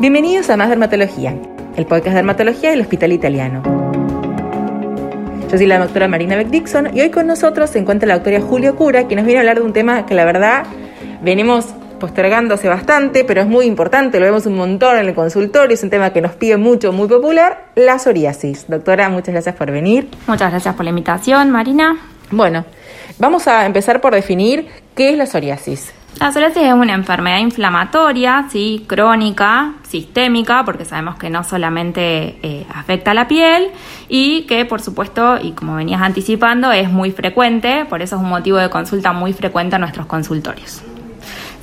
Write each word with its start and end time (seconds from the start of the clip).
Bienvenidos 0.00 0.48
a 0.48 0.56
Más 0.56 0.70
Dermatología, 0.70 1.36
el 1.76 1.84
podcast 1.84 2.06
de 2.06 2.14
dermatología 2.14 2.70
del 2.70 2.80
Hospital 2.80 3.12
Italiano. 3.12 3.62
Yo 5.50 5.58
soy 5.58 5.66
la 5.66 5.78
doctora 5.78 6.08
Marina 6.08 6.36
Beck 6.36 6.48
Dixon 6.48 6.96
y 6.96 7.02
hoy 7.02 7.10
con 7.10 7.26
nosotros 7.26 7.68
se 7.68 7.80
encuentra 7.80 8.08
la 8.08 8.14
doctora 8.14 8.40
Julio 8.40 8.76
Cura, 8.76 9.06
que 9.06 9.14
nos 9.14 9.26
viene 9.26 9.40
a 9.40 9.42
hablar 9.42 9.58
de 9.58 9.62
un 9.62 9.74
tema 9.74 10.06
que 10.06 10.14
la 10.14 10.24
verdad 10.24 10.64
venimos 11.20 11.66
postergándose 11.98 12.66
bastante, 12.66 13.24
pero 13.24 13.42
es 13.42 13.46
muy 13.46 13.66
importante, 13.66 14.18
lo 14.18 14.24
vemos 14.24 14.46
un 14.46 14.56
montón 14.56 14.96
en 14.96 15.06
el 15.06 15.14
consultorio, 15.14 15.74
es 15.74 15.82
un 15.82 15.90
tema 15.90 16.14
que 16.14 16.22
nos 16.22 16.32
pide 16.32 16.56
mucho, 16.56 16.92
muy 16.92 17.06
popular, 17.06 17.66
la 17.74 17.98
psoriasis. 17.98 18.68
Doctora, 18.68 19.10
muchas 19.10 19.34
gracias 19.34 19.54
por 19.54 19.70
venir. 19.70 20.08
Muchas 20.26 20.50
gracias 20.50 20.74
por 20.74 20.84
la 20.84 20.90
invitación, 20.90 21.50
Marina. 21.50 21.98
Bueno, 22.30 22.64
vamos 23.18 23.46
a 23.48 23.66
empezar 23.66 24.00
por 24.00 24.14
definir 24.14 24.66
qué 24.94 25.10
es 25.10 25.18
la 25.18 25.26
psoriasis. 25.26 25.92
La 26.18 26.32
psoriasis 26.32 26.62
es 26.62 26.74
una 26.74 26.92
enfermedad 26.92 27.38
inflamatoria, 27.38 28.46
sí, 28.50 28.84
crónica, 28.86 29.74
sistémica, 29.88 30.64
porque 30.64 30.84
sabemos 30.84 31.16
que 31.16 31.30
no 31.30 31.44
solamente 31.44 32.38
eh, 32.42 32.66
afecta 32.74 33.12
a 33.12 33.14
la 33.14 33.26
piel 33.26 33.68
y 34.08 34.42
que, 34.42 34.66
por 34.66 34.82
supuesto, 34.82 35.38
y 35.40 35.52
como 35.52 35.76
venías 35.76 36.02
anticipando, 36.02 36.72
es 36.72 36.90
muy 36.90 37.10
frecuente, 37.10 37.86
por 37.86 38.02
eso 38.02 38.16
es 38.16 38.22
un 38.22 38.28
motivo 38.28 38.58
de 38.58 38.68
consulta 38.68 39.12
muy 39.12 39.32
frecuente 39.32 39.76
a 39.76 39.78
nuestros 39.78 40.06
consultorios. 40.06 40.82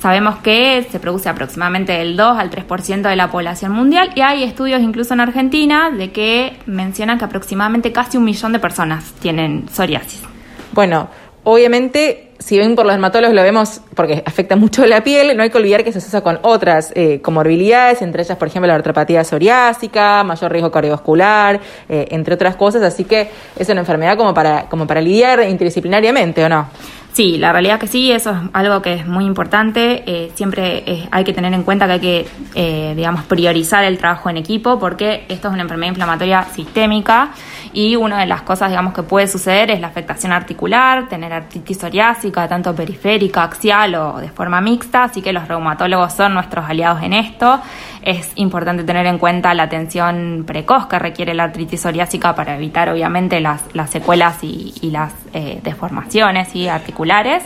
Sabemos 0.00 0.36
que 0.38 0.86
se 0.90 1.00
produce 1.00 1.28
aproximadamente 1.28 1.92
del 1.92 2.16
2 2.16 2.38
al 2.38 2.50
3% 2.50 3.02
de 3.02 3.16
la 3.16 3.30
población 3.30 3.72
mundial 3.72 4.10
y 4.14 4.20
hay 4.20 4.44
estudios 4.44 4.80
incluso 4.80 5.14
en 5.14 5.20
Argentina 5.20 5.90
de 5.90 6.12
que 6.12 6.58
mencionan 6.66 7.18
que 7.18 7.24
aproximadamente 7.24 7.92
casi 7.92 8.16
un 8.16 8.24
millón 8.24 8.52
de 8.52 8.60
personas 8.60 9.12
tienen 9.20 9.68
psoriasis. 9.68 10.22
Bueno, 10.72 11.08
obviamente, 11.44 12.32
si 12.38 12.58
ven 12.58 12.74
por 12.76 12.84
los 12.84 12.94
dermatólogos 12.94 13.34
lo 13.34 13.42
vemos 13.42 13.80
porque 13.94 14.22
afecta 14.24 14.56
mucho 14.56 14.86
la 14.86 15.02
piel, 15.02 15.36
no 15.36 15.42
hay 15.42 15.50
que 15.50 15.58
olvidar 15.58 15.84
que 15.84 15.92
se 15.92 15.98
asocia 15.98 16.20
con 16.20 16.38
otras 16.42 16.92
eh, 16.94 17.20
comorbilidades, 17.20 18.02
entre 18.02 18.22
ellas, 18.22 18.36
por 18.36 18.48
ejemplo, 18.48 18.68
la 18.68 18.74
artropatía 18.74 19.24
psoriásica, 19.24 20.24
mayor 20.24 20.52
riesgo 20.52 20.70
cardiovascular, 20.70 21.60
eh, 21.88 22.06
entre 22.10 22.34
otras 22.34 22.56
cosas, 22.56 22.82
así 22.82 23.04
que 23.04 23.30
es 23.56 23.68
una 23.68 23.80
enfermedad 23.80 24.16
como 24.16 24.34
para, 24.34 24.66
como 24.68 24.86
para 24.86 25.00
lidiar 25.00 25.42
interdisciplinariamente, 25.48 26.44
¿o 26.44 26.48
no? 26.48 26.68
Sí, 27.18 27.36
la 27.36 27.50
realidad 27.50 27.80
que 27.80 27.88
sí, 27.88 28.12
eso 28.12 28.30
es 28.30 28.36
algo 28.52 28.80
que 28.80 28.94
es 28.94 29.06
muy 29.06 29.24
importante. 29.24 30.04
Eh, 30.06 30.30
siempre 30.36 30.84
eh, 30.86 31.08
hay 31.10 31.24
que 31.24 31.32
tener 31.32 31.52
en 31.52 31.64
cuenta 31.64 31.86
que 31.86 31.92
hay 31.92 32.00
que, 32.00 32.28
eh, 32.54 32.92
digamos, 32.94 33.24
priorizar 33.24 33.82
el 33.84 33.98
trabajo 33.98 34.30
en 34.30 34.36
equipo 34.36 34.78
porque 34.78 35.24
esto 35.28 35.48
es 35.48 35.54
una 35.54 35.62
enfermedad 35.62 35.90
inflamatoria 35.90 36.44
sistémica 36.54 37.30
y 37.72 37.96
una 37.96 38.20
de 38.20 38.26
las 38.26 38.42
cosas, 38.42 38.70
digamos, 38.70 38.94
que 38.94 39.02
puede 39.02 39.26
suceder 39.26 39.70
es 39.70 39.80
la 39.80 39.88
afectación 39.88 40.32
articular, 40.32 41.08
tener 41.08 41.32
artritis 41.32 41.78
psoriásica, 41.78 42.48
tanto 42.48 42.74
periférica, 42.74 43.44
axial 43.44 43.94
o 43.94 44.18
de 44.18 44.28
forma 44.28 44.60
mixta, 44.60 45.04
así 45.04 45.22
que 45.22 45.32
los 45.32 45.46
reumatólogos 45.48 46.12
son 46.12 46.34
nuestros 46.34 46.68
aliados 46.68 47.02
en 47.02 47.12
esto. 47.12 47.60
Es 48.02 48.32
importante 48.36 48.84
tener 48.84 49.06
en 49.06 49.18
cuenta 49.18 49.52
la 49.54 49.64
atención 49.64 50.44
precoz 50.46 50.86
que 50.86 50.98
requiere 50.98 51.34
la 51.34 51.44
artritis 51.44 51.80
psoriásica 51.80 52.34
para 52.34 52.56
evitar, 52.56 52.88
obviamente, 52.88 53.40
las, 53.40 53.62
las 53.74 53.90
secuelas 53.90 54.38
y, 54.42 54.90
las 54.90 55.12
deformaciones 55.62 56.56
y 56.56 56.66
articulares 56.68 57.42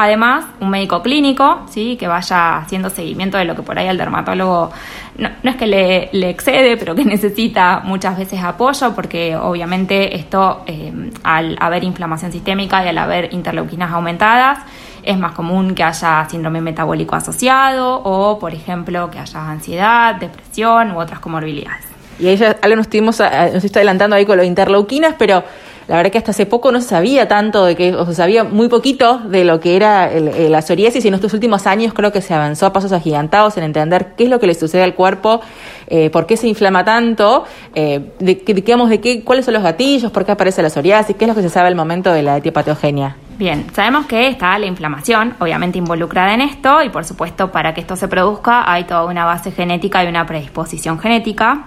Además, 0.00 0.44
un 0.60 0.70
médico 0.70 1.02
clínico, 1.02 1.62
¿sí? 1.68 1.96
que 1.96 2.06
vaya 2.06 2.58
haciendo 2.58 2.88
seguimiento 2.88 3.36
de 3.36 3.44
lo 3.44 3.56
que 3.56 3.62
por 3.62 3.76
ahí 3.76 3.88
al 3.88 3.98
dermatólogo 3.98 4.70
no, 5.16 5.28
es 5.42 5.56
que 5.56 5.66
le, 5.66 6.30
excede, 6.30 6.76
pero 6.76 6.94
que 6.94 7.04
necesita 7.16 7.80
muchas 7.80 8.16
veces 8.16 8.40
apoyo, 8.40 8.94
porque 8.94 9.34
obviamente 9.34 10.14
esto, 10.14 10.62
eh, 10.68 11.10
al 11.24 11.56
haber 11.58 11.82
inflamación 11.82 12.30
sistémica 12.30 12.84
y 12.84 12.88
al 12.90 12.98
haber 12.98 13.34
interleuquinas 13.34 13.90
aumentadas, 13.90 14.60
es 15.02 15.18
más 15.18 15.32
común 15.32 15.74
que 15.74 15.82
haya 15.82 16.28
síndrome 16.30 16.60
metabólico 16.60 17.16
asociado 17.16 18.00
o, 18.04 18.38
por 18.38 18.54
ejemplo, 18.54 19.10
que 19.10 19.18
haya 19.18 19.50
ansiedad, 19.50 20.14
depresión 20.14 20.92
u 20.92 21.00
otras 21.00 21.18
comorbilidades. 21.18 21.84
Y 22.20 22.28
ella, 22.28 22.56
algo 22.62 22.76
nos, 22.76 22.86
estuvimos, 22.86 23.18
nos 23.18 23.64
está 23.64 23.80
adelantando 23.80 24.14
ahí 24.14 24.24
con 24.24 24.36
los 24.36 24.46
interleuquinas, 24.46 25.16
pero 25.18 25.42
la 25.88 25.96
verdad 25.96 26.12
que 26.12 26.18
hasta 26.18 26.32
hace 26.32 26.44
poco 26.44 26.70
no 26.70 26.82
se 26.82 26.88
sabía 26.88 27.26
tanto 27.28 27.64
de 27.64 27.74
que, 27.74 27.94
o 27.94 28.04
se 28.04 28.14
sabía 28.14 28.44
muy 28.44 28.68
poquito 28.68 29.18
de 29.20 29.44
lo 29.44 29.58
que 29.58 29.74
era 29.74 30.10
la 30.10 30.60
psoriasis 30.60 31.02
y 31.02 31.08
en 31.08 31.14
estos 31.14 31.32
últimos 31.32 31.66
años 31.66 31.94
creo 31.94 32.12
que 32.12 32.20
se 32.20 32.34
avanzó 32.34 32.66
a 32.66 32.74
pasos 32.74 32.92
agigantados 32.92 33.56
en 33.56 33.64
entender 33.64 34.12
qué 34.14 34.24
es 34.24 34.30
lo 34.30 34.38
que 34.38 34.46
le 34.46 34.54
sucede 34.54 34.82
al 34.82 34.94
cuerpo, 34.94 35.40
eh, 35.86 36.10
por 36.10 36.26
qué 36.26 36.36
se 36.36 36.46
inflama 36.46 36.84
tanto, 36.84 37.44
eh, 37.74 38.12
de, 38.18 38.34
digamos, 38.34 38.90
de 38.90 39.00
qué, 39.00 39.24
cuáles 39.24 39.46
son 39.46 39.54
los 39.54 39.62
gatillos, 39.62 40.12
por 40.12 40.26
qué 40.26 40.32
aparece 40.32 40.62
la 40.62 40.68
psoriasis, 40.68 41.16
qué 41.16 41.24
es 41.24 41.28
lo 41.28 41.34
que 41.34 41.42
se 41.42 41.48
sabe 41.48 41.68
al 41.68 41.74
momento 41.74 42.12
de 42.12 42.22
la 42.22 42.36
etiopatogenia. 42.36 43.16
Bien, 43.38 43.66
sabemos 43.72 44.04
que 44.04 44.28
está 44.28 44.58
la 44.58 44.66
inflamación, 44.66 45.36
obviamente 45.38 45.78
involucrada 45.78 46.34
en 46.34 46.42
esto, 46.42 46.82
y 46.82 46.90
por 46.90 47.06
supuesto 47.06 47.50
para 47.50 47.72
que 47.72 47.80
esto 47.80 47.96
se 47.96 48.08
produzca 48.08 48.70
hay 48.70 48.84
toda 48.84 49.06
una 49.06 49.24
base 49.24 49.52
genética 49.52 50.04
y 50.04 50.08
una 50.08 50.26
predisposición 50.26 50.98
genética. 50.98 51.64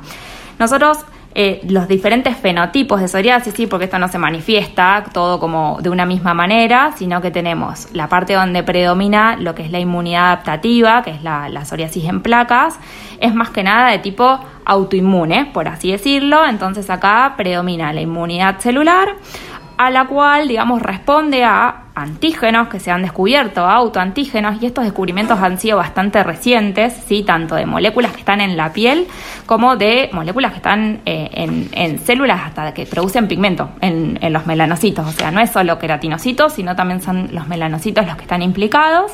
Nosotros 0.60 1.00
eh, 1.34 1.62
los 1.68 1.88
diferentes 1.88 2.36
fenotipos 2.36 3.00
de 3.00 3.08
psoriasis, 3.08 3.54
sí, 3.54 3.66
porque 3.66 3.86
esto 3.86 3.98
no 4.00 4.10
se 4.10 4.18
manifiesta 4.18 5.06
todo 5.14 5.40
como 5.40 5.78
de 5.82 5.90
una 5.90 6.06
misma 6.06 6.34
manera, 6.34 6.94
sino 6.98 7.22
que 7.22 7.32
tenemos 7.32 7.88
la 7.94 8.10
parte 8.10 8.34
donde 8.34 8.64
predomina 8.64 9.38
lo 9.38 9.56
que 9.56 9.64
es 9.64 9.72
la 9.72 9.80
inmunidad 9.80 10.26
adaptativa, 10.26 11.04
que 11.04 11.12
es 11.12 11.24
la, 11.24 11.48
la 11.48 11.64
psoriasis 11.64 12.06
en 12.06 12.22
placas, 12.22 12.80
es 13.20 13.34
más 13.34 13.50
que 13.50 13.64
nada 13.64 13.92
de 13.92 14.00
tipo 14.00 14.40
autoinmune, 14.66 15.46
por 15.54 15.68
así 15.68 15.92
decirlo, 15.92 16.46
entonces 16.46 16.90
acá 16.90 17.34
predomina 17.38 17.94
la 17.94 18.02
inmunidad 18.02 18.60
celular, 18.60 19.16
a 19.82 19.90
la 19.90 20.06
cual, 20.06 20.48
digamos, 20.48 20.80
responde 20.80 21.44
a 21.44 21.86
antígenos 21.96 22.68
que 22.68 22.80
se 22.80 22.92
han 22.92 23.02
descubierto, 23.02 23.66
autoantígenos, 23.66 24.62
y 24.62 24.68
estos 24.68 24.84
descubrimientos 24.84 25.40
han 25.40 25.58
sido 25.58 25.78
bastante 25.78 26.22
recientes, 26.24 26.94
¿sí? 27.08 27.24
tanto 27.24 27.56
de 27.56 27.66
moléculas 27.66 28.12
que 28.12 28.20
están 28.20 28.42
en 28.42 28.58
la 28.58 28.74
piel 28.74 29.08
como 29.48 29.78
de 29.78 30.12
moléculas 30.14 30.52
que 30.52 30.58
están 30.58 31.02
eh, 31.08 31.30
en, 31.72 32.00
células 32.00 32.42
hasta 32.46 32.76
que 32.76 32.86
producen 32.86 33.28
pigmento 33.28 33.72
en, 33.82 34.20
en, 34.22 34.32
los 34.32 34.46
melanocitos. 34.46 35.08
O 35.08 35.12
sea, 35.14 35.32
no 35.32 35.40
es 35.40 35.50
solo 35.50 35.80
queratinocitos, 35.80 36.54
sino 36.54 36.76
también 36.76 37.02
son 37.02 37.30
los 37.32 37.48
melanocitos 37.48 38.06
los 38.06 38.16
que 38.18 38.22
están 38.22 38.44
implicados. 38.44 39.14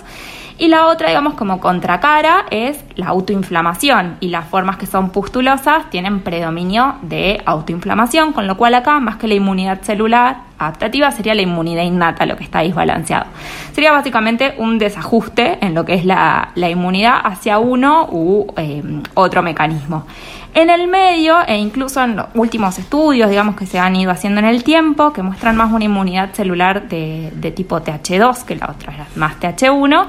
Y 0.60 0.70
la 0.70 0.88
otra, 0.88 1.10
digamos, 1.10 1.36
como 1.36 1.60
contracara 1.60 2.46
es 2.50 2.84
la 2.96 3.08
autoinflamación 3.08 4.18
y 4.20 4.30
las 4.30 4.48
formas 4.48 4.78
que 4.78 4.88
son 4.88 5.12
pustulosas 5.12 5.90
tienen 5.92 6.22
predominio 6.22 6.96
de 7.04 7.42
autoinflamación, 7.46 8.34
con 8.34 8.48
lo 8.48 8.58
cual 8.58 8.74
acá, 8.74 9.00
más 9.00 9.18
que 9.18 9.28
la 9.28 9.36
inmunidad 9.36 9.82
celular 9.84 10.38
adaptativa, 10.58 11.12
sería 11.12 11.36
la 11.36 11.44
inmunidad 11.44 11.84
innata 11.84 12.26
lo 12.26 12.36
que 12.36 12.44
está 12.44 12.62
desbalanceado. 12.62 13.28
Sería 13.74 13.92
básicamente 13.92 14.56
un 14.58 14.80
desajuste 14.80 15.60
en 15.62 15.76
lo 15.76 15.86
que 15.86 15.94
es 15.94 16.06
la, 16.06 16.52
inmunidad 16.56 17.20
hacia 17.24 17.60
uno 17.60 18.08
u 18.12 18.48
eh, 18.58 18.82
otro 19.14 19.44
mecanismo. 19.44 20.06
En 20.54 20.72
el 20.72 20.88
medio, 20.88 21.38
e 21.46 21.56
incluso 21.56 22.04
en 22.04 22.16
los 22.16 22.26
últimos 22.34 22.80
estudios, 22.80 23.30
digamos, 23.30 23.56
que 23.56 23.68
se 23.68 23.78
han 23.78 23.96
ido 23.96 24.10
haciendo 24.10 24.40
en 24.40 24.46
el 24.46 24.64
tiempo, 24.64 25.14
que 25.14 25.22
muestran 25.22 25.56
más 25.56 25.72
una 25.72 25.86
inmunidad 25.86 26.34
celular 26.34 26.90
de, 26.90 27.32
de 27.36 27.52
tipo 27.52 27.80
TH2, 27.80 28.44
que 28.44 28.56
la 28.56 28.72
otra 28.72 28.92
más 29.16 29.40
TH1, 29.40 30.08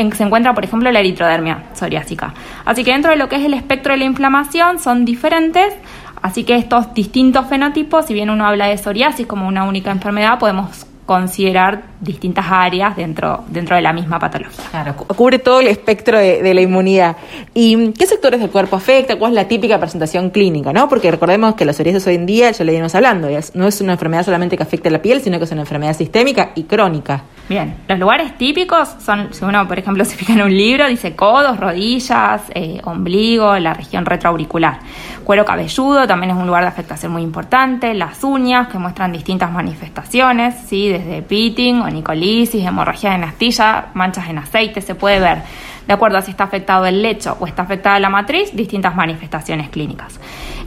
en 0.00 0.12
se 0.12 0.24
encuentra, 0.24 0.54
por 0.54 0.64
ejemplo, 0.64 0.90
la 0.90 1.00
eritrodermia 1.00 1.64
psoriásica. 1.72 2.34
Así 2.64 2.84
que 2.84 2.92
dentro 2.92 3.10
de 3.10 3.16
lo 3.16 3.28
que 3.28 3.36
es 3.36 3.44
el 3.44 3.54
espectro 3.54 3.92
de 3.92 3.98
la 3.98 4.04
inflamación 4.04 4.78
son 4.78 5.04
diferentes, 5.04 5.74
así 6.22 6.44
que 6.44 6.56
estos 6.56 6.94
distintos 6.94 7.46
fenotipos, 7.46 8.06
si 8.06 8.14
bien 8.14 8.30
uno 8.30 8.46
habla 8.46 8.66
de 8.66 8.78
psoriasis 8.78 9.26
como 9.26 9.46
una 9.46 9.64
única 9.64 9.90
enfermedad, 9.90 10.38
podemos 10.38 10.86
considerar 11.06 11.89
distintas 12.00 12.46
áreas 12.48 12.96
dentro, 12.96 13.44
dentro 13.48 13.76
de 13.76 13.82
la 13.82 13.92
misma 13.92 14.18
patología. 14.18 14.64
Claro, 14.70 14.96
cubre 14.96 15.38
todo 15.38 15.60
el 15.60 15.68
espectro 15.68 16.18
de, 16.18 16.54
la 16.54 16.60
inmunidad. 16.60 17.16
¿Y 17.54 17.92
qué 17.92 18.06
sectores 18.06 18.40
del 18.40 18.50
cuerpo 18.50 18.76
afecta? 18.76 19.16
¿Cuál 19.16 19.32
es 19.32 19.36
la 19.36 19.48
típica 19.48 19.78
presentación 19.78 20.30
clínica? 20.30 20.72
¿no? 20.72 20.88
Porque 20.88 21.10
recordemos 21.10 21.54
que 21.54 21.64
la 21.64 21.72
psoriasis 21.72 22.06
hoy 22.06 22.14
en 22.14 22.26
día, 22.26 22.50
ya 22.50 22.64
le 22.64 22.72
íbamos 22.72 22.94
hablando, 22.94 23.28
no 23.54 23.66
es 23.66 23.80
una 23.80 23.92
enfermedad 23.92 24.24
solamente 24.24 24.56
que 24.56 24.62
afecta 24.62 24.88
a 24.88 24.92
la 24.92 25.02
piel, 25.02 25.20
sino 25.20 25.38
que 25.38 25.44
es 25.44 25.52
una 25.52 25.62
enfermedad 25.62 25.94
sistémica 25.94 26.50
y 26.54 26.64
crónica. 26.64 27.24
Bien, 27.48 27.78
los 27.88 27.98
lugares 27.98 28.38
típicos 28.38 28.88
son, 29.04 29.34
si 29.34 29.44
uno, 29.44 29.66
por 29.66 29.78
ejemplo, 29.78 30.04
se 30.06 30.16
fija 30.16 30.34
en 30.34 30.42
un 30.42 30.56
libro, 30.56 30.88
dice 30.88 31.16
codos, 31.16 31.58
rodillas, 31.58 32.42
eh, 32.54 32.80
ombligo, 32.84 33.58
la 33.58 33.74
región 33.74 34.06
retroauricular. 34.06 34.78
Cuero 35.24 35.44
cabelludo 35.44 36.06
también 36.06 36.30
es 36.30 36.36
un 36.36 36.46
lugar 36.46 36.62
de 36.62 36.68
afectación 36.68 37.12
muy 37.12 37.22
importante, 37.22 37.92
las 37.94 38.24
uñas 38.24 38.68
que 38.68 38.78
muestran 38.78 39.12
distintas 39.12 39.50
manifestaciones, 39.50 40.54
¿sí? 40.66 40.88
desde 40.88 41.22
pitting, 41.22 41.82
onicolisis, 41.90 42.64
hemorragia 42.64 43.14
en 43.14 43.24
astilla, 43.24 43.86
manchas 43.94 44.28
en 44.28 44.38
aceite, 44.38 44.80
se 44.80 44.94
puede 44.94 45.20
ver, 45.20 45.42
de 45.86 45.92
acuerdo 45.92 46.18
a 46.18 46.22
si 46.22 46.30
está 46.30 46.44
afectado 46.44 46.86
el 46.86 47.02
lecho 47.02 47.36
o 47.40 47.46
está 47.46 47.62
afectada 47.62 47.98
la 48.00 48.10
matriz, 48.10 48.54
distintas 48.54 48.94
manifestaciones 48.94 49.68
clínicas. 49.68 50.18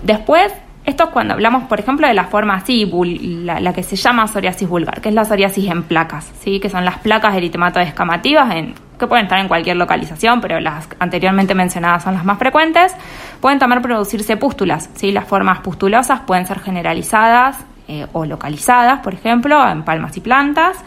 Después, 0.03 0.53
esto 0.85 1.05
es 1.05 1.09
cuando 1.11 1.33
hablamos, 1.33 1.63
por 1.63 1.79
ejemplo, 1.79 2.07
de 2.07 2.13
la 2.13 2.25
forma 2.25 2.55
así, 2.55 2.91
la, 3.45 3.73
que 3.73 3.83
se 3.83 3.95
llama 3.95 4.27
psoriasis 4.27 4.67
vulgar, 4.67 4.99
que 4.99 5.09
es 5.09 5.15
la 5.15 5.23
psoriasis 5.23 5.71
en 5.71 5.83
placas, 5.83 6.29
¿sí? 6.41 6.59
que 6.59 6.69
son 6.69 6.83
las 6.83 6.99
placas 6.99 7.35
eritematoescamativas 7.35 8.53
en, 8.53 8.75
que 8.99 9.07
pueden 9.07 9.25
estar 9.25 9.39
en 9.39 9.47
cualquier 9.47 9.77
localización, 9.77 10.41
pero 10.41 10.59
las 10.59 10.89
anteriormente 10.99 11.55
mencionadas 11.55 12.03
son 12.03 12.15
las 12.15 12.25
más 12.25 12.37
frecuentes. 12.37 12.93
Pueden 13.39 13.59
también 13.59 13.81
producirse 13.81 14.35
pústulas, 14.35 14.89
¿sí? 14.95 15.13
las 15.13 15.25
formas 15.25 15.59
pustulosas 15.59 16.19
pueden 16.21 16.45
ser 16.45 16.59
generalizadas 16.59 17.63
eh, 17.87 18.05
o 18.11 18.25
localizadas, 18.25 18.99
por 18.99 19.13
ejemplo, 19.13 19.65
en 19.69 19.83
palmas 19.83 20.17
y 20.17 20.21
plantas. 20.21 20.77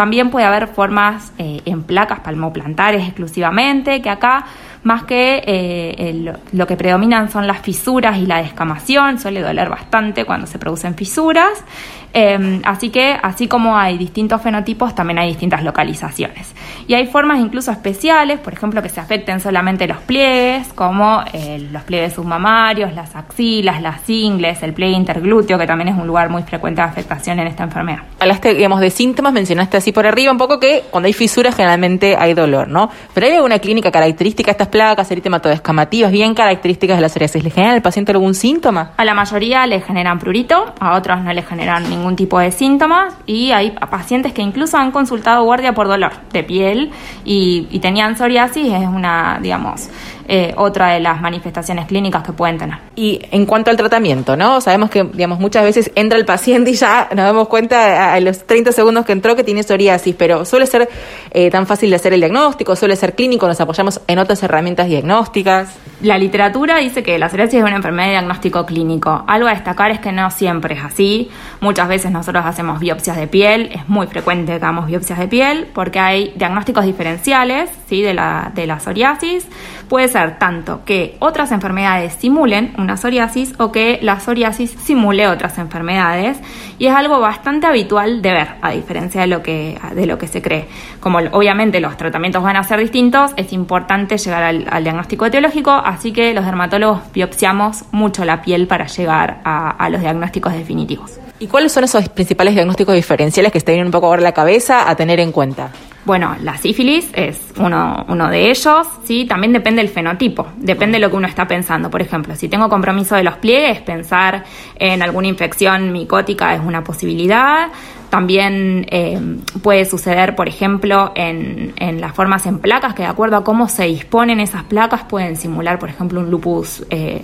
También 0.00 0.30
puede 0.30 0.46
haber 0.46 0.66
formas 0.66 1.30
eh, 1.36 1.60
en 1.66 1.82
placas 1.82 2.20
palmoplantares 2.20 3.06
exclusivamente, 3.06 4.00
que 4.00 4.08
acá 4.08 4.46
más 4.82 5.04
que 5.04 5.42
eh, 5.46 6.34
lo 6.52 6.66
que 6.66 6.76
predominan 6.76 7.30
son 7.30 7.46
las 7.46 7.60
fisuras 7.60 8.16
y 8.18 8.26
la 8.26 8.42
descamación, 8.42 9.18
suele 9.18 9.40
doler 9.42 9.68
bastante 9.68 10.24
cuando 10.24 10.46
se 10.46 10.58
producen 10.58 10.94
fisuras. 10.94 11.64
Em, 12.12 12.60
así 12.64 12.90
que, 12.90 13.16
así 13.22 13.46
como 13.46 13.76
hay 13.76 13.96
distintos 13.96 14.42
fenotipos, 14.42 14.94
también 14.94 15.18
hay 15.18 15.28
distintas 15.28 15.62
localizaciones. 15.62 16.54
Y 16.88 16.94
hay 16.94 17.06
formas 17.06 17.38
incluso 17.38 17.70
especiales, 17.70 18.40
por 18.40 18.52
ejemplo, 18.52 18.82
que 18.82 18.88
se 18.88 18.98
afecten 18.98 19.38
solamente 19.38 19.86
los 19.86 19.98
pliegues, 19.98 20.72
como 20.72 21.22
eh, 21.32 21.68
los 21.70 21.82
pliegues 21.84 22.14
submamarios, 22.14 22.92
las 22.94 23.14
axilas, 23.14 23.80
las 23.80 24.08
ingles, 24.10 24.60
el 24.62 24.72
pliegue 24.72 24.96
interglúteo, 24.96 25.56
que 25.56 25.66
también 25.66 25.88
es 25.88 25.96
un 25.96 26.06
lugar 26.06 26.30
muy 26.30 26.42
frecuente 26.42 26.82
de 26.82 26.88
afectación 26.88 27.38
en 27.38 27.46
esta 27.46 27.62
enfermedad. 27.62 28.00
Hablaste, 28.18 28.54
digamos, 28.54 28.80
de 28.80 28.90
síntomas, 28.90 29.32
mencionaste 29.32 29.76
así 29.76 29.92
por 29.92 30.06
arriba 30.06 30.32
un 30.32 30.38
poco 30.38 30.58
que 30.58 30.84
cuando 30.90 31.06
hay 31.06 31.12
fisuras 31.12 31.54
generalmente 31.54 32.16
hay 32.16 32.34
dolor, 32.34 32.68
¿no? 32.68 32.90
Pero 33.14 33.26
hay 33.26 33.34
alguna 33.34 33.60
clínica 33.60 33.92
característica 33.92 34.48
de 34.48 34.52
estas 34.52 34.69
placas 34.70 35.10
eritemato-descamativas 35.10 36.10
bien 36.10 36.34
características 36.34 36.96
de 36.96 37.02
la 37.02 37.08
psoriasis. 37.08 37.44
¿Le 37.44 37.50
generan 37.50 37.74
al 37.76 37.82
paciente 37.82 38.12
algún 38.12 38.34
síntoma? 38.34 38.92
A 38.96 39.04
la 39.04 39.14
mayoría 39.14 39.66
le 39.66 39.80
generan 39.80 40.18
prurito, 40.18 40.74
a 40.80 40.96
otros 40.96 41.20
no 41.22 41.32
le 41.32 41.42
generan 41.42 41.88
ningún 41.88 42.00
ningún 42.00 42.16
tipo 42.16 42.38
de 42.38 42.50
síntomas 42.50 43.14
y 43.26 43.52
hay 43.52 43.70
pacientes 43.90 44.32
que 44.32 44.42
incluso 44.42 44.76
han 44.78 44.90
consultado 44.90 45.44
guardia 45.44 45.74
por 45.74 45.86
dolor 45.86 46.12
de 46.32 46.42
piel 46.42 46.90
y, 47.24 47.68
y 47.70 47.78
tenían 47.80 48.16
psoriasis, 48.16 48.72
es 48.72 48.86
una, 48.86 49.38
digamos, 49.40 49.88
eh, 50.32 50.54
otra 50.56 50.92
de 50.92 51.00
las 51.00 51.20
manifestaciones 51.20 51.88
clínicas 51.88 52.22
que 52.22 52.32
pueden 52.32 52.56
tener. 52.56 52.78
Y 52.94 53.20
en 53.32 53.46
cuanto 53.46 53.72
al 53.72 53.76
tratamiento, 53.76 54.36
¿no? 54.36 54.60
Sabemos 54.60 54.88
que, 54.88 55.02
digamos, 55.02 55.40
muchas 55.40 55.64
veces 55.64 55.90
entra 55.96 56.16
el 56.16 56.24
paciente 56.24 56.70
y 56.70 56.74
ya 56.74 57.08
nos 57.10 57.24
damos 57.24 57.48
cuenta 57.48 58.14
a, 58.14 58.20
los 58.20 58.46
30 58.46 58.70
segundos 58.70 59.04
que 59.04 59.10
entró 59.10 59.34
que 59.34 59.42
tiene 59.42 59.64
psoriasis, 59.64 60.14
pero 60.16 60.44
suele 60.44 60.66
ser 60.66 60.88
eh, 61.32 61.50
tan 61.50 61.66
fácil 61.66 61.90
de 61.90 61.96
hacer 61.96 62.12
el 62.12 62.20
diagnóstico, 62.20 62.76
suele 62.76 62.94
ser 62.94 63.16
clínico, 63.16 63.48
nos 63.48 63.60
apoyamos 63.60 64.02
en 64.06 64.20
otras 64.20 64.40
herramientas 64.44 64.86
diagnósticas. 64.86 65.76
La 66.00 66.16
literatura 66.16 66.78
dice 66.78 67.02
que 67.02 67.18
la 67.18 67.28
psoriasis 67.28 67.58
es 67.58 67.64
una 67.64 67.74
enfermedad 67.74 68.06
de 68.06 68.12
diagnóstico 68.12 68.64
clínico. 68.64 69.24
Algo 69.26 69.48
a 69.48 69.50
destacar 69.50 69.90
es 69.90 69.98
que 69.98 70.12
no 70.12 70.30
siempre 70.30 70.76
es 70.76 70.84
así. 70.84 71.28
Muchas 71.60 71.88
veces 71.88 72.12
nosotros 72.12 72.46
hacemos 72.46 72.78
biopsias 72.78 73.16
de 73.16 73.26
piel, 73.26 73.70
es 73.72 73.88
muy 73.88 74.06
frecuente 74.06 74.52
que 74.52 74.64
hagamos 74.64 74.86
biopsias 74.86 75.18
de 75.18 75.26
piel 75.26 75.66
porque 75.74 75.98
hay 75.98 76.32
diagnósticos 76.36 76.84
diferenciales 76.84 77.68
¿sí? 77.88 78.00
de, 78.00 78.14
la, 78.14 78.52
de 78.54 78.68
la 78.68 78.78
psoriasis. 78.78 79.48
Puede 79.88 80.06
ser 80.06 80.19
tanto 80.38 80.84
que 80.84 81.16
otras 81.18 81.52
enfermedades 81.52 82.14
simulen 82.14 82.74
una 82.78 82.96
psoriasis 82.96 83.54
o 83.58 83.72
que 83.72 83.98
la 84.02 84.20
psoriasis 84.20 84.70
simule 84.70 85.26
otras 85.26 85.58
enfermedades 85.58 86.38
y 86.78 86.86
es 86.86 86.94
algo 86.94 87.20
bastante 87.20 87.66
habitual 87.66 88.22
de 88.22 88.32
ver, 88.32 88.48
a 88.62 88.70
diferencia 88.70 89.22
de 89.22 89.26
lo 89.26 89.42
que, 89.42 89.78
de 89.94 90.06
lo 90.06 90.18
que 90.18 90.26
se 90.26 90.40
cree. 90.42 90.68
Como 91.00 91.18
obviamente 91.18 91.80
los 91.80 91.96
tratamientos 91.96 92.42
van 92.42 92.56
a 92.56 92.62
ser 92.62 92.80
distintos, 92.80 93.32
es 93.36 93.52
importante 93.52 94.18
llegar 94.18 94.42
al, 94.42 94.84
diagnóstico 94.84 95.26
etiológico, 95.26 95.70
así 95.70 96.12
que 96.12 96.32
los 96.34 96.44
dermatólogos 96.44 97.00
biopsiamos 97.12 97.84
mucho 97.92 98.24
la 98.24 98.42
piel 98.42 98.66
para 98.66 98.86
llegar 98.86 99.40
a 99.44 99.88
los 99.90 100.00
diagnósticos 100.00 100.52
definitivos. 100.52 101.20
¿Y 101.40 101.46
cuáles 101.46 101.72
son 101.72 101.84
esos 101.84 102.06
principales 102.10 102.54
diagnósticos 102.54 102.94
diferenciales 102.94 103.50
que 103.50 103.58
estén 103.58 103.82
un 103.82 103.90
poco 103.90 104.06
ahora 104.06 104.20
la 104.20 104.32
cabeza 104.32 104.90
a 104.90 104.94
tener 104.94 105.20
en 105.20 105.32
cuenta? 105.32 105.70
Bueno, 106.04 106.34
la 106.42 106.56
sífilis 106.56 107.10
es 107.12 107.38
uno, 107.58 108.06
uno 108.08 108.30
de 108.30 108.50
ellos, 108.50 108.86
¿sí? 109.04 109.26
También 109.26 109.52
depende 109.52 109.82
del 109.82 109.90
fenotipo, 109.90 110.46
depende 110.56 110.96
de 110.96 111.00
lo 111.00 111.10
que 111.10 111.16
uno 111.16 111.28
está 111.28 111.46
pensando. 111.46 111.90
Por 111.90 112.00
ejemplo, 112.00 112.34
si 112.36 112.48
tengo 112.48 112.70
compromiso 112.70 113.16
de 113.16 113.22
los 113.22 113.36
pliegues, 113.36 113.80
pensar 113.82 114.44
en 114.76 115.02
alguna 115.02 115.28
infección 115.28 115.92
micótica 115.92 116.54
es 116.54 116.60
una 116.60 116.82
posibilidad. 116.82 117.68
También 118.08 118.86
eh, 118.90 119.20
puede 119.62 119.84
suceder, 119.84 120.34
por 120.34 120.48
ejemplo, 120.48 121.12
en, 121.14 122.00
las 122.00 122.14
formas 122.14 122.46
en 122.46 122.58
placas, 122.58 122.94
que 122.94 123.02
de 123.02 123.08
acuerdo 123.08 123.36
a 123.36 123.44
cómo 123.44 123.68
se 123.68 123.84
disponen 123.84 124.40
esas 124.40 124.64
placas 124.64 125.04
pueden 125.04 125.36
simular, 125.36 125.78
por 125.78 125.90
ejemplo, 125.90 126.20
un 126.20 126.30
lupus 126.30 126.84
eh, 126.88 127.22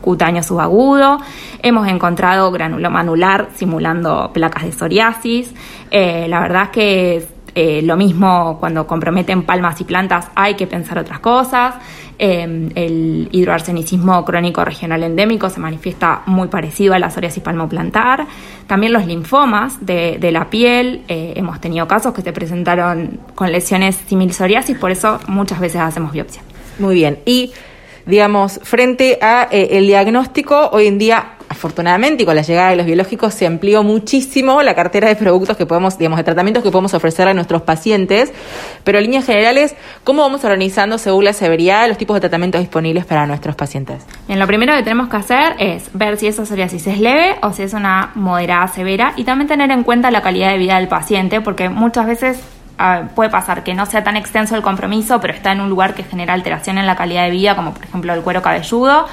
cutáneo 0.00 0.42
subagudo. 0.42 1.18
Hemos 1.62 1.88
encontrado 1.88 2.50
granuloma 2.50 3.00
anular 3.00 3.48
simulando 3.54 4.30
placas 4.34 4.64
de 4.64 4.72
psoriasis. 4.72 5.54
Eh, 5.90 6.26
la 6.28 6.40
verdad 6.40 6.64
es 6.64 6.70
que 6.70 7.35
eh, 7.56 7.82
lo 7.82 7.96
mismo 7.96 8.58
cuando 8.60 8.86
comprometen 8.86 9.42
palmas 9.42 9.80
y 9.80 9.84
plantas 9.84 10.28
hay 10.36 10.54
que 10.54 10.68
pensar 10.68 10.98
otras 10.98 11.18
cosas. 11.18 11.74
Eh, 12.18 12.70
el 12.74 13.28
hidroarsenicismo 13.32 14.24
crónico 14.24 14.64
regional 14.64 15.02
endémico 15.02 15.50
se 15.50 15.58
manifiesta 15.58 16.22
muy 16.26 16.48
parecido 16.48 16.94
a 16.94 16.98
la 16.98 17.10
psoriasis 17.10 17.42
palmoplantar. 17.42 18.26
También 18.68 18.92
los 18.92 19.06
linfomas 19.06 19.84
de, 19.84 20.18
la 20.30 20.48
piel. 20.50 21.02
hemos 21.08 21.60
tenido 21.60 21.88
casos 21.88 22.14
que 22.14 22.22
se 22.22 22.32
presentaron 22.32 23.20
con 23.34 23.50
lesiones 23.50 23.96
simil 24.06 24.32
psoriasis, 24.32 24.78
por 24.78 24.90
eso 24.90 25.18
muchas 25.26 25.58
veces 25.58 25.80
hacemos 25.80 26.12
biopsia. 26.12 26.42
Muy 26.78 26.94
bien. 26.94 27.18
Y 27.24 27.52
digamos, 28.06 28.60
frente 28.62 29.18
a 29.20 29.48
eh, 29.50 29.68
el 29.72 29.86
diagnóstico, 29.86 30.70
hoy 30.72 30.86
en 30.86 30.98
día 30.98 31.35
afortunadamente 31.48 32.22
y 32.22 32.26
con 32.26 32.36
la 32.36 32.42
llegada 32.42 32.70
de 32.70 32.76
los 32.76 32.86
biológicos 32.86 33.34
se 33.34 33.46
amplió 33.46 33.82
muchísimo 33.82 34.62
la 34.62 34.74
cartera 34.74 35.08
de 35.08 35.16
productos 35.16 35.56
que 35.56 35.66
podemos, 35.66 35.98
digamos, 35.98 36.18
de 36.18 36.24
tratamientos 36.24 36.62
que 36.62 36.70
podemos 36.70 36.94
ofrecer 36.94 37.28
a 37.28 37.34
nuestros 37.34 37.62
pacientes, 37.62 38.32
pero 38.84 38.98
en 38.98 39.04
líneas 39.04 39.24
generales, 39.24 39.74
¿cómo 40.04 40.22
vamos 40.22 40.44
organizando 40.44 40.98
según 40.98 41.24
la 41.24 41.32
severidad 41.32 41.88
los 41.88 41.98
tipos 41.98 42.14
de 42.14 42.20
tratamientos 42.20 42.60
disponibles 42.60 43.04
para 43.04 43.26
nuestros 43.26 43.56
pacientes? 43.56 44.04
Bien, 44.26 44.38
lo 44.38 44.46
primero 44.46 44.74
que 44.74 44.82
tenemos 44.82 45.08
que 45.08 45.16
hacer 45.16 45.54
es 45.58 45.90
ver 45.92 46.16
si 46.16 46.26
esa 46.26 46.44
psoriasis 46.44 46.86
es 46.86 46.98
leve 46.98 47.36
o 47.42 47.52
si 47.52 47.62
es 47.62 47.72
una 47.72 48.12
moderada 48.14 48.68
severa 48.68 49.12
y 49.16 49.24
también 49.24 49.48
tener 49.48 49.70
en 49.70 49.82
cuenta 49.82 50.10
la 50.10 50.22
calidad 50.22 50.50
de 50.50 50.58
vida 50.58 50.76
del 50.76 50.88
paciente, 50.88 51.40
porque 51.40 51.68
muchas 51.68 52.06
veces 52.06 52.40
puede 53.14 53.30
pasar 53.30 53.64
que 53.64 53.74
no 53.74 53.86
sea 53.86 54.04
tan 54.04 54.16
extenso 54.16 54.54
el 54.54 54.62
compromiso, 54.62 55.20
pero 55.20 55.32
está 55.32 55.52
en 55.52 55.60
un 55.60 55.68
lugar 55.68 55.94
que 55.94 56.04
genera 56.04 56.34
alteración 56.34 56.78
en 56.78 56.86
la 56.86 56.96
calidad 56.96 57.24
de 57.24 57.30
vida, 57.30 57.56
como 57.56 57.72
por 57.72 57.84
ejemplo 57.84 58.12
el 58.12 58.20
cuero 58.20 58.42
cabelludo, 58.42 59.06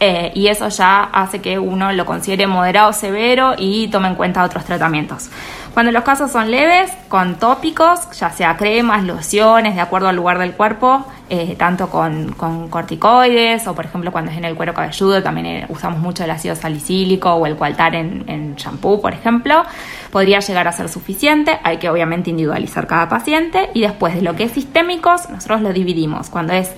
eh, 0.00 0.32
y 0.34 0.46
eso 0.46 0.68
ya 0.68 1.02
hace 1.02 1.40
que 1.40 1.58
uno 1.58 1.92
lo 1.92 2.06
considere 2.06 2.46
moderado 2.46 2.92
severo 2.92 3.54
y 3.58 3.88
tome 3.88 4.08
en 4.08 4.14
cuenta 4.14 4.42
otros 4.42 4.64
tratamientos. 4.64 5.28
Cuando 5.74 5.92
los 5.92 6.02
casos 6.02 6.32
son 6.32 6.50
leves, 6.50 6.90
con 7.08 7.36
tópicos, 7.36 8.10
ya 8.18 8.30
sea 8.30 8.56
cremas, 8.56 9.04
lociones, 9.04 9.76
de 9.76 9.80
acuerdo 9.80 10.08
al 10.08 10.16
lugar 10.16 10.38
del 10.38 10.52
cuerpo, 10.52 11.06
eh, 11.28 11.54
tanto 11.56 11.88
con, 11.88 12.34
corticoides 12.68 13.68
o, 13.68 13.74
por 13.74 13.84
ejemplo, 13.84 14.10
cuando 14.10 14.32
es 14.32 14.36
en 14.36 14.44
el 14.44 14.56
cuero 14.56 14.74
cabelludo, 14.74 15.22
también 15.22 15.46
eh, 15.46 15.66
usamos 15.68 16.00
mucho 16.00 16.24
el 16.24 16.30
ácido 16.32 16.56
salicílico 16.56 17.32
o 17.32 17.46
el 17.46 17.54
cualtar 17.54 17.94
en, 17.94 18.24
en 18.26 18.56
shampoo, 18.56 19.00
por 19.00 19.14
ejemplo, 19.14 19.62
podría 20.10 20.40
llegar 20.40 20.66
a 20.66 20.72
ser 20.72 20.88
suficiente. 20.88 21.60
Hay 21.62 21.78
que, 21.78 21.88
obviamente, 21.88 22.30
individualizar 22.30 22.88
cada 22.88 23.08
paciente 23.08 23.70
y 23.72 23.82
después 23.82 24.14
de 24.14 24.22
lo 24.22 24.34
que 24.34 24.44
es 24.44 24.52
sistémicos, 24.52 25.30
nosotros 25.30 25.60
lo 25.60 25.72
dividimos. 25.72 26.30
Cuando 26.30 26.52
es 26.52 26.72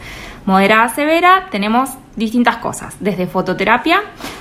moderada 0.44 0.90
severa, 0.90 1.46
tenemos 1.50 1.90
distintas 2.16 2.58
cosas, 2.58 2.94
desde 3.00 3.26
fototerapia 3.26 4.00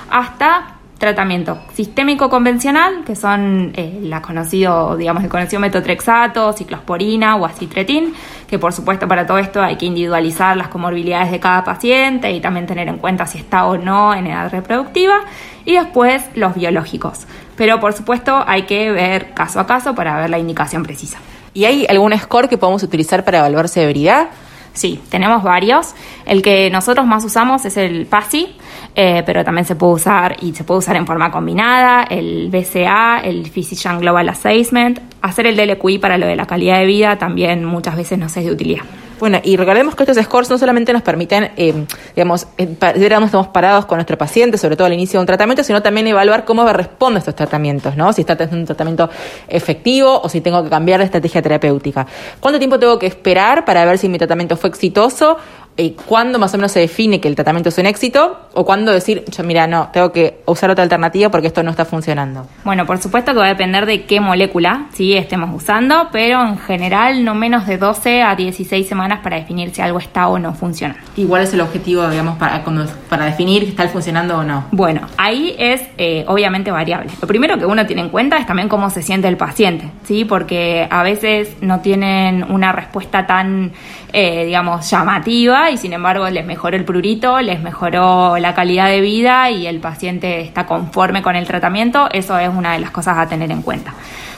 hasta 0.10 0.81
tratamiento 1.01 1.58
sistémico 1.74 2.29
convencional, 2.29 3.03
que 3.03 3.15
son 3.15 3.74
eh, 3.75 4.00
la 4.03 4.22
conocido, 4.22 4.96
digamos, 4.96 5.24
el 5.24 5.29
conocido 5.29 5.60
metotrexato, 5.60 6.53
ciclosporina 6.53 7.36
o 7.38 7.46
acitretin, 7.46 8.13
que 8.48 8.60
por 8.60 8.72
supuesto 8.72 9.08
para 9.08 9.25
todo 9.25 9.39
esto 9.39 9.63
hay 9.63 9.77
que 9.77 9.88
individualizar 9.88 10.55
las 10.55 10.67
comorbilidades 10.67 11.31
de 11.31 11.39
cada 11.39 11.63
paciente 11.63 12.31
y 12.31 12.39
también 12.39 12.67
tener 12.67 12.88
en 12.88 12.98
cuenta 12.98 13.25
si 13.25 13.39
está 13.39 13.65
o 13.65 13.77
no 13.77 14.13
en 14.13 14.27
edad 14.27 14.51
reproductiva, 14.51 15.22
y 15.65 15.74
después 15.74 16.24
los 16.36 16.53
biológicos. 16.53 17.25
Pero 17.58 17.79
por 17.79 17.93
supuesto 17.93 18.43
hay 18.46 18.63
que 18.63 18.91
ver 18.91 19.34
caso 19.34 19.60
a 19.60 19.65
caso 19.65 19.96
para 19.96 20.17
ver 20.17 20.29
la 20.29 20.38
indicación 20.38 20.84
precisa. 20.84 21.17
¿Y 21.55 21.65
hay 21.65 21.88
algún 21.89 22.15
score 22.17 22.48
que 22.48 22.60
podemos 22.60 22.84
utilizar 22.84 23.25
para 23.25 23.39
evaluar 23.39 23.67
severidad? 23.67 24.29
Sí, 24.74 25.01
tenemos 25.10 25.44
varios. 25.44 25.94
El 26.25 26.42
que 26.42 26.70
nosotros 26.70 27.06
más 27.06 27.25
usamos 27.25 27.66
es 27.66 27.75
el 27.78 28.06
PASI, 28.06 28.56
eh, 28.96 29.24
pero 29.25 29.44
también 29.44 29.66
se 29.66 29.75
puede 29.75 29.94
usar 29.94 30.38
y 30.42 30.54
se 30.54 30.63
puede 30.63 30.80
usar 30.80 30.96
en 30.96 31.06
forma 31.06 31.30
combinada, 31.30 32.04
el 32.04 32.50
BCA, 32.50 33.20
el 33.24 33.50
Physician 33.50 34.00
Global 34.00 34.30
Assessment, 34.30 35.00
hacer 35.22 35.48
el 35.48 35.58
DLQI 35.58 35.98
para 36.00 36.18
lo 36.18 36.25
de 36.25 36.36
la 36.36 36.46
calidad 36.46 36.80
de 36.80 36.86
vida 36.86 37.18
también 37.18 37.66
muchas 37.66 37.96
veces 37.96 38.18
nos 38.18 38.36
es 38.38 38.46
de 38.46 38.51
utilidad. 38.51 38.84
Bueno, 39.22 39.40
y 39.44 39.56
recordemos 39.56 39.94
que 39.94 40.01
estos 40.01 40.18
scores 40.25 40.50
no 40.50 40.58
solamente 40.58 40.92
nos 40.94 41.04
permiten, 41.04 41.51
eh, 41.56 41.86
digamos, 42.16 42.48
ver 42.58 43.12
dónde 43.12 43.25
estamos 43.25 43.50
parados 43.50 43.86
con 43.86 43.98
nuestro 43.98 44.18
paciente, 44.18 44.58
sobre 44.58 44.75
todo 44.75 44.88
al 44.88 44.94
inicio 44.94 45.20
de 45.20 45.22
un 45.22 45.28
tratamiento, 45.28 45.63
sino 45.63 45.84
también 45.84 46.08
evaluar 46.08 46.44
cómo 46.44 46.68
responde 46.74 47.18
a 47.18 47.20
estos 47.20 47.36
tratamientos, 47.36 47.96
¿no? 47.96 48.12
Si 48.13 48.22
está 48.22 48.36
teniendo 48.36 48.62
un 48.62 48.66
tratamiento 48.66 49.12
efectivo 49.48 50.22
o 50.24 50.28
si 50.28 50.42
tengo 50.42 50.63
que 50.63 50.72
cambiar 50.72 51.01
de 51.01 51.06
estrategia 51.06 51.40
terapéutica. 51.40 52.08
¿Cuánto 52.40 52.58
tiempo 52.58 52.80
tengo 52.80 52.98
que 52.98 53.06
esperar 53.06 53.63
para 53.63 53.86
ver 53.86 54.00
si 54.00 54.10
mi 54.10 54.18
tratamiento 54.18 54.58
fue 54.58 54.72
exitoso 54.72 55.38
y 55.78 55.92
cuándo 55.92 56.38
más 56.38 56.54
o 56.54 56.58
menos 56.58 56.72
se 56.72 56.80
define 56.80 57.20
que 57.20 57.28
el 57.28 57.36
tratamiento 57.36 57.70
es 57.70 57.78
un 57.78 57.86
éxito 57.86 58.38
o 58.54 58.66
cuándo 58.66 58.92
decir, 58.92 59.24
yo 59.32 59.44
mira, 59.44 59.68
no, 59.68 59.90
tengo 59.94 60.12
que 60.12 60.42
usar 60.46 60.70
otra 60.70 60.84
alternativa 60.84 61.32
porque 61.32 61.48
esto 61.48 61.63
no 61.63 61.72
está 61.72 61.86
funcionando. 61.86 62.46
Bueno, 62.63 62.86
por 62.86 62.98
supuesto 63.00 63.32
que 63.34 63.40
va 63.40 63.46
a 63.46 63.50
depender 63.50 63.86
de 63.86 64.04
qué 64.04 64.20
molécula 64.20 64.88
sí 64.94 65.13
estemos 65.16 65.50
usando, 65.56 66.10
pero 66.12 66.42
en 66.44 66.58
general 66.58 67.24
no 67.24 67.36
menos 67.36 67.66
de 67.68 67.78
12 67.78 68.22
a 68.22 68.36
16 68.36 68.88
semanas 68.88 69.20
para 69.24 69.38
definir 69.38 69.74
si 69.74 69.82
algo 69.82 70.00
está 70.00 70.28
o 70.28 70.38
no 70.38 70.54
funciona. 70.54 70.98
¿Igual 71.16 71.44
es 71.44 71.54
el 71.54 71.62
objetivo, 71.62 72.08
digamos, 72.10 72.38
para, 72.38 72.63
para 73.10 73.25
definir 73.25 73.63
si 73.63 73.70
está 73.70 73.88
funcionando 73.88 74.38
o 74.38 74.44
no? 74.44 74.66
Bueno, 74.72 75.08
ahí 75.18 75.56
es 75.58 75.82
eh, 75.98 76.25
obviamente 76.28 76.72
variable. 76.72 77.10
Lo 77.22 77.28
primero 77.28 77.58
que 77.58 77.66
uno 77.66 77.86
tiene 77.86 78.01
en 78.01 78.10
cuenta 78.10 78.38
es 78.38 78.46
también 78.46 78.68
cómo 78.68 78.90
se 78.90 79.01
siente 79.01 79.28
el 79.28 79.38
paciente, 79.38 79.90
¿sí? 80.04 80.25
Porque 80.25 80.88
a 80.90 81.04
veces 81.04 81.56
no 81.62 81.80
tienen 81.80 82.44
una 82.51 82.72
respuesta 82.72 83.25
tan, 83.25 83.72
eh, 84.13 84.46
digamos, 84.46 84.90
llamativa 84.90 85.61
y 85.70 85.77
sin 85.77 85.94
embargo 85.94 86.30
les 86.30 86.46
mejoró 86.46 86.75
el 86.75 86.86
prurito, 86.86 87.39
les 87.41 87.62
mejoró 87.62 88.38
la 88.38 88.56
calidad 88.56 88.88
de 88.88 89.01
vida 89.01 89.51
y 89.51 89.68
el 89.68 89.80
paciente 89.80 90.41
está 90.41 90.65
conforme 90.65 91.22
con 91.22 91.36
el 91.36 91.46
tratamiento, 91.46 92.10
eso 92.12 92.39
es 92.39 92.50
una 92.50 92.74
de 92.74 92.80
las 92.80 92.91
cosas 92.91 93.18
a 93.18 93.27
tener 93.27 93.51
en 93.51 93.62
cuenta. 93.62 93.94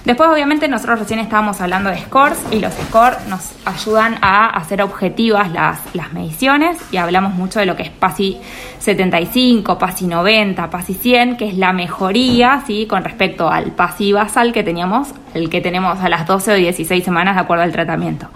Después, 0.05 0.29
obviamente, 0.29 0.67
nosotros 0.67 0.99
recién 0.99 1.19
estábamos 1.19 1.61
hablando 1.61 1.89
de 1.89 1.97
scores 1.97 2.37
y 2.51 2.59
los 2.59 2.73
scores 2.73 3.25
nos 3.29 3.53
ayudan 3.63 4.17
a 4.21 4.47
hacer 4.47 4.81
objetivas 4.81 5.49
las, 5.53 5.79
las 5.95 6.11
mediciones 6.11 6.77
y 6.91 6.97
hablamos 6.97 7.33
mucho 7.35 7.61
de 7.61 7.65
lo 7.65 7.77
que 7.77 7.83
es 7.83 7.89
PASI 7.89 8.37
75, 8.79 9.79
PASI 9.79 10.07
90, 10.07 10.69
PASI 10.69 10.93
100, 10.93 11.37
que 11.37 11.47
es 11.47 11.57
la 11.57 11.71
mejoría 11.71 12.63
¿sí? 12.67 12.85
con 12.85 13.05
respecto 13.05 13.49
al 13.49 13.71
PASI 13.71 14.11
basal 14.11 14.51
que 14.51 14.61
teníamos, 14.61 15.07
el 15.33 15.49
que 15.49 15.61
tenemos 15.61 15.97
a 16.01 16.09
las 16.09 16.27
12 16.27 16.51
o 16.51 16.55
16 16.55 17.01
semanas 17.01 17.35
de 17.35 17.41
acuerdo 17.41 17.63
al 17.63 17.71
tratamiento. 17.71 18.27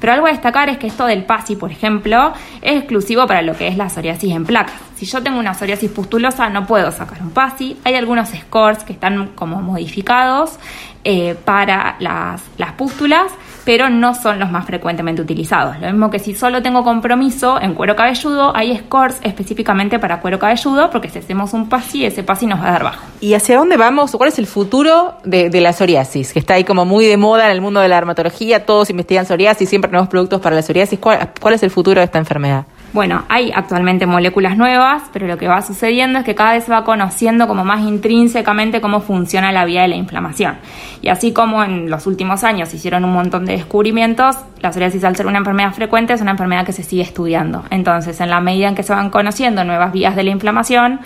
Pero 0.00 0.12
algo 0.12 0.26
a 0.26 0.30
destacar 0.30 0.68
es 0.68 0.78
que 0.78 0.86
esto 0.86 1.06
del 1.06 1.24
PASI, 1.24 1.56
por 1.56 1.70
ejemplo, 1.70 2.32
es 2.62 2.78
exclusivo 2.78 3.26
para 3.26 3.42
lo 3.42 3.56
que 3.56 3.68
es 3.68 3.76
la 3.76 3.88
psoriasis 3.88 4.34
en 4.34 4.44
placas. 4.44 4.80
Si 4.96 5.06
yo 5.06 5.22
tengo 5.22 5.38
una 5.38 5.54
psoriasis 5.54 5.90
pustulosa, 5.90 6.48
no 6.48 6.66
puedo 6.66 6.90
sacar 6.90 7.20
un 7.22 7.30
PASI. 7.30 7.76
Hay 7.84 7.94
algunos 7.94 8.30
scores 8.30 8.84
que 8.84 8.92
están 8.92 9.28
como 9.34 9.60
modificados 9.60 10.58
eh, 11.04 11.36
para 11.44 11.96
las, 12.00 12.42
las 12.56 12.72
pústulas, 12.72 13.30
pero 13.66 13.90
no 13.90 14.14
son 14.14 14.38
los 14.38 14.48
más 14.50 14.64
frecuentemente 14.64 15.20
utilizados. 15.20 15.80
Lo 15.80 15.88
mismo 15.88 16.08
que 16.08 16.20
si 16.20 16.36
solo 16.36 16.62
tengo 16.62 16.84
compromiso 16.84 17.60
en 17.60 17.74
cuero 17.74 17.96
cabelludo, 17.96 18.56
hay 18.56 18.78
scores 18.78 19.18
específicamente 19.22 19.98
para 19.98 20.20
cuero 20.20 20.38
cabelludo, 20.38 20.88
porque 20.88 21.10
si 21.10 21.18
hacemos 21.18 21.52
un 21.52 21.68
PASI, 21.68 22.06
ese 22.06 22.22
PASI 22.22 22.46
nos 22.46 22.60
va 22.60 22.68
a 22.68 22.70
dar 22.70 22.84
bajo. 22.84 23.04
¿Y 23.20 23.34
hacia 23.34 23.58
dónde 23.58 23.76
vamos? 23.76 24.12
¿Cuál 24.12 24.28
es 24.28 24.38
el 24.38 24.46
futuro 24.46 25.14
de, 25.24 25.50
la 25.60 25.72
psoriasis? 25.72 26.32
Que 26.32 26.38
está 26.38 26.54
ahí 26.54 26.62
como 26.62 26.84
muy 26.84 27.06
de 27.06 27.16
moda 27.16 27.46
en 27.46 27.50
el 27.50 27.60
mundo 27.60 27.80
de 27.80 27.88
la 27.88 27.96
dermatología, 27.96 28.64
todos 28.64 28.88
investigan 28.88 29.26
psoriasis, 29.26 29.68
siempre 29.68 29.90
nuevos 29.90 30.08
productos 30.08 30.40
para 30.40 30.54
la 30.54 30.62
psoriasis. 30.62 31.00
cuál 31.00 31.54
es 31.54 31.62
el 31.64 31.70
futuro 31.72 32.00
de 32.00 32.04
esta 32.04 32.18
enfermedad? 32.18 32.66
Bueno, 32.92 33.24
hay 33.28 33.52
actualmente 33.54 34.06
moléculas 34.06 34.56
nuevas, 34.56 35.02
pero 35.12 35.26
lo 35.26 35.36
que 35.36 35.48
va 35.48 35.60
sucediendo 35.60 36.20
es 36.20 36.24
que 36.24 36.34
cada 36.34 36.52
vez 36.52 36.64
se 36.64 36.70
va 36.70 36.84
conociendo 36.84 37.46
como 37.46 37.64
más 37.64 37.82
intrínsecamente 37.82 38.80
cómo 38.80 39.00
funciona 39.00 39.52
la 39.52 39.64
vía 39.64 39.82
de 39.82 39.88
la 39.88 39.96
inflamación. 39.96 40.56
Y 41.02 41.08
así 41.08 41.32
como 41.32 41.62
en 41.62 41.90
los 41.90 42.06
últimos 42.06 42.42
años 42.42 42.72
hicieron 42.72 43.04
un 43.04 43.12
montón 43.12 43.44
de 43.44 43.52
descubrimientos, 43.52 44.36
la 44.60 44.72
psoriasis 44.72 45.04
al 45.04 45.14
ser 45.14 45.26
una 45.26 45.38
enfermedad 45.38 45.74
frecuente 45.74 46.14
es 46.14 46.22
una 46.22 46.30
enfermedad 46.30 46.64
que 46.64 46.72
se 46.72 46.82
sigue 46.82 47.02
estudiando. 47.02 47.64
Entonces, 47.70 48.18
en 48.20 48.30
la 48.30 48.40
medida 48.40 48.68
en 48.68 48.74
que 48.74 48.82
se 48.82 48.94
van 48.94 49.10
conociendo 49.10 49.62
nuevas 49.64 49.92
vías 49.92 50.16
de 50.16 50.24
la 50.24 50.30
inflamación, 50.30 51.00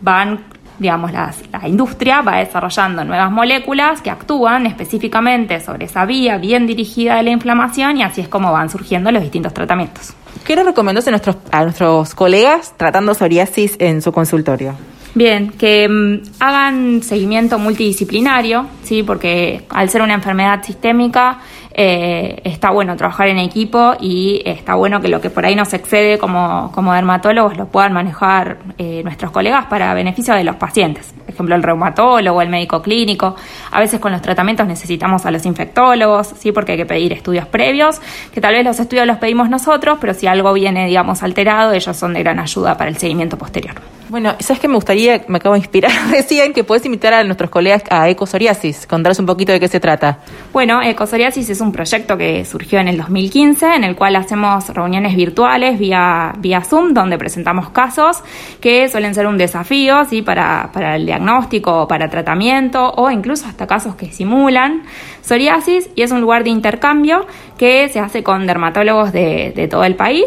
van 0.00 0.40
digamos, 0.78 1.10
la 1.10 1.32
industria 1.66 2.20
va 2.20 2.36
desarrollando 2.36 3.02
nuevas 3.04 3.30
moléculas 3.30 4.02
que 4.02 4.10
actúan 4.10 4.66
específicamente 4.66 5.60
sobre 5.60 5.86
esa 5.86 6.04
vía 6.04 6.36
bien 6.36 6.66
dirigida 6.66 7.16
de 7.16 7.22
la 7.22 7.30
inflamación 7.30 7.96
y 7.96 8.02
así 8.02 8.20
es 8.20 8.28
como 8.28 8.52
van 8.52 8.68
surgiendo 8.68 9.10
los 9.10 9.22
distintos 9.22 9.54
tratamientos. 9.54 10.14
¿Qué 10.46 10.54
le 10.54 10.62
nuestros, 11.10 11.36
a 11.50 11.64
nuestros 11.64 12.14
colegas 12.14 12.72
tratando 12.76 13.14
psoriasis 13.14 13.74
en 13.80 14.00
su 14.00 14.12
consultorio? 14.12 14.76
Bien, 15.16 15.50
que 15.50 15.88
mm, 15.88 16.22
hagan 16.38 17.02
seguimiento 17.02 17.58
multidisciplinario, 17.58 18.66
sí, 18.84 19.02
porque 19.02 19.64
al 19.70 19.90
ser 19.90 20.02
una 20.02 20.14
enfermedad 20.14 20.62
sistémica 20.62 21.40
eh, 21.72 22.40
está 22.44 22.70
bueno 22.70 22.96
trabajar 22.96 23.26
en 23.26 23.38
equipo 23.38 23.94
y 23.98 24.40
está 24.44 24.76
bueno 24.76 25.00
que 25.00 25.08
lo 25.08 25.20
que 25.20 25.30
por 25.30 25.44
ahí 25.44 25.56
nos 25.56 25.74
excede 25.74 26.16
como, 26.16 26.70
como 26.72 26.92
dermatólogos 26.94 27.56
lo 27.56 27.66
puedan 27.66 27.92
manejar 27.92 28.58
eh, 28.78 29.02
nuestros 29.02 29.32
colegas 29.32 29.64
para 29.66 29.94
beneficio 29.94 30.32
de 30.34 30.44
los 30.44 30.54
pacientes. 30.56 31.12
Ejemplo, 31.36 31.54
el 31.54 31.62
reumatólogo, 31.62 32.40
el 32.40 32.48
médico 32.48 32.80
clínico. 32.80 33.36
A 33.70 33.78
veces 33.78 34.00
con 34.00 34.10
los 34.10 34.22
tratamientos 34.22 34.66
necesitamos 34.66 35.26
a 35.26 35.30
los 35.30 35.44
infectólogos, 35.44 36.28
¿sí? 36.38 36.50
porque 36.50 36.72
hay 36.72 36.78
que 36.78 36.86
pedir 36.86 37.12
estudios 37.12 37.46
previos, 37.46 38.00
que 38.32 38.40
tal 38.40 38.54
vez 38.54 38.64
los 38.64 38.80
estudios 38.80 39.06
los 39.06 39.18
pedimos 39.18 39.50
nosotros, 39.50 39.98
pero 40.00 40.14
si 40.14 40.26
algo 40.26 40.52
viene, 40.54 40.86
digamos, 40.86 41.22
alterado, 41.22 41.72
ellos 41.72 41.96
son 41.96 42.14
de 42.14 42.22
gran 42.22 42.38
ayuda 42.38 42.76
para 42.78 42.90
el 42.90 42.96
seguimiento 42.96 43.36
posterior. 43.36 43.74
Bueno, 44.08 44.36
¿sabes 44.38 44.60
qué 44.60 44.68
me 44.68 44.76
gustaría? 44.76 45.24
Me 45.26 45.38
acabo 45.38 45.54
de 45.54 45.60
inspirar. 45.60 45.90
Decían 46.10 46.52
que 46.52 46.62
puedes 46.62 46.86
invitar 46.86 47.12
a 47.12 47.24
nuestros 47.24 47.50
colegas 47.50 47.82
a 47.90 48.08
Ecosoriasis, 48.08 48.86
contarles 48.86 49.18
un 49.18 49.26
poquito 49.26 49.50
de 49.50 49.58
qué 49.58 49.66
se 49.66 49.80
trata. 49.80 50.20
Bueno, 50.52 50.80
Ecosoriasis 50.80 51.50
es 51.50 51.60
un 51.60 51.72
proyecto 51.72 52.16
que 52.16 52.44
surgió 52.44 52.78
en 52.78 52.86
el 52.86 52.98
2015, 52.98 53.74
en 53.74 53.82
el 53.82 53.96
cual 53.96 54.14
hacemos 54.14 54.68
reuniones 54.68 55.16
virtuales 55.16 55.78
vía, 55.78 56.32
vía 56.38 56.60
Zoom, 56.62 56.94
donde 56.94 57.18
presentamos 57.18 57.70
casos 57.70 58.22
que 58.60 58.88
suelen 58.88 59.12
ser 59.12 59.26
un 59.26 59.38
desafío 59.38 60.04
¿sí? 60.04 60.22
para, 60.22 60.70
para 60.72 60.94
el 60.94 61.04
diagnóstico, 61.04 61.88
para 61.88 62.08
tratamiento 62.08 62.92
o 62.96 63.10
incluso 63.10 63.46
hasta 63.46 63.66
casos 63.66 63.96
que 63.96 64.12
simulan 64.12 64.84
psoriasis 65.22 65.90
y 65.96 66.02
es 66.02 66.12
un 66.12 66.20
lugar 66.20 66.44
de 66.44 66.50
intercambio 66.50 67.26
que 67.58 67.88
se 67.88 67.98
hace 67.98 68.22
con 68.22 68.46
dermatólogos 68.46 69.12
de, 69.12 69.52
de 69.56 69.66
todo 69.66 69.82
el 69.82 69.96
país 69.96 70.26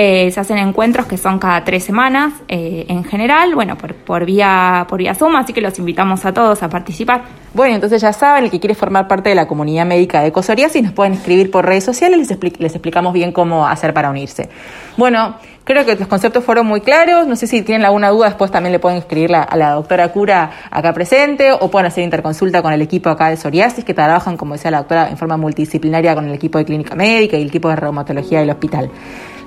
eh, 0.00 0.30
se 0.30 0.38
hacen 0.38 0.58
encuentros 0.58 1.06
que 1.06 1.16
son 1.16 1.40
cada 1.40 1.64
tres 1.64 1.82
semanas 1.82 2.32
eh, 2.46 2.86
en 2.88 3.02
general, 3.02 3.52
bueno, 3.56 3.76
por, 3.76 3.96
por, 3.96 4.24
vía, 4.24 4.86
por 4.88 5.00
vía 5.00 5.12
Zoom, 5.12 5.34
así 5.34 5.52
que 5.52 5.60
los 5.60 5.76
invitamos 5.80 6.24
a 6.24 6.32
todos 6.32 6.62
a 6.62 6.68
participar. 6.68 7.22
Bueno, 7.52 7.74
entonces 7.74 8.00
ya 8.00 8.12
saben, 8.12 8.44
el 8.44 8.50
que 8.52 8.60
quiere 8.60 8.76
formar 8.76 9.08
parte 9.08 9.30
de 9.30 9.34
la 9.34 9.48
comunidad 9.48 9.86
médica 9.86 10.20
de 10.20 10.28
ecosoriasis 10.28 10.84
nos 10.84 10.92
pueden 10.92 11.14
escribir 11.14 11.50
por 11.50 11.66
redes 11.66 11.82
sociales, 11.82 12.16
les, 12.16 12.60
les 12.60 12.74
explicamos 12.76 13.12
bien 13.12 13.32
cómo 13.32 13.66
hacer 13.66 13.92
para 13.92 14.08
unirse. 14.08 14.48
Bueno, 14.96 15.34
creo 15.64 15.84
que 15.84 15.96
los 15.96 16.06
conceptos 16.06 16.44
fueron 16.44 16.68
muy 16.68 16.80
claros, 16.80 17.26
no 17.26 17.34
sé 17.34 17.48
si 17.48 17.62
tienen 17.62 17.84
alguna 17.84 18.10
duda, 18.10 18.26
después 18.26 18.52
también 18.52 18.72
le 18.72 18.78
pueden 18.78 18.98
escribir 18.98 19.34
a 19.34 19.56
la 19.56 19.72
doctora 19.72 20.12
Cura 20.12 20.50
acá 20.70 20.92
presente 20.92 21.50
o 21.50 21.72
pueden 21.72 21.86
hacer 21.86 22.04
interconsulta 22.04 22.62
con 22.62 22.72
el 22.72 22.82
equipo 22.82 23.10
acá 23.10 23.30
de 23.30 23.36
psoriasis 23.36 23.84
que 23.84 23.94
trabajan, 23.94 24.36
como 24.36 24.52
decía 24.54 24.70
la 24.70 24.78
doctora, 24.78 25.08
en 25.10 25.16
forma 25.16 25.36
multidisciplinaria 25.36 26.14
con 26.14 26.28
el 26.28 26.34
equipo 26.34 26.58
de 26.58 26.66
clínica 26.66 26.94
médica 26.94 27.36
y 27.36 27.42
el 27.42 27.48
equipo 27.48 27.68
de 27.68 27.74
reumatología 27.74 28.38
del 28.38 28.50
hospital. 28.50 28.92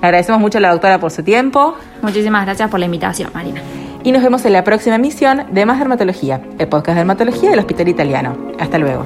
Le 0.02 0.08
agradecemos 0.08 0.40
mucho 0.40 0.58
a 0.58 0.60
la 0.60 0.70
doctora 0.72 0.98
por 0.98 1.12
su 1.12 1.22
tiempo. 1.22 1.76
Muchísimas 2.02 2.44
gracias 2.44 2.68
por 2.68 2.80
la 2.80 2.86
invitación, 2.86 3.30
Marina. 3.32 3.62
Y 4.02 4.10
nos 4.10 4.20
vemos 4.20 4.44
en 4.44 4.52
la 4.52 4.64
próxima 4.64 4.96
emisión 4.96 5.44
de 5.52 5.64
Más 5.64 5.78
Dermatología, 5.78 6.40
el 6.58 6.66
podcast 6.66 6.96
de 6.96 7.00
dermatología 7.04 7.50
del 7.50 7.60
Hospital 7.60 7.86
Italiano. 7.86 8.36
Hasta 8.58 8.78
luego. 8.78 9.04